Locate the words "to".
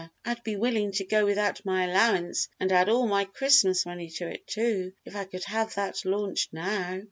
0.93-1.03, 4.09-4.27